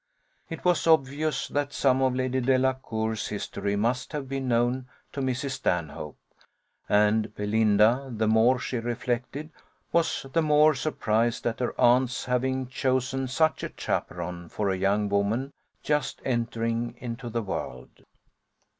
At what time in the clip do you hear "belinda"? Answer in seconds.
7.35-8.09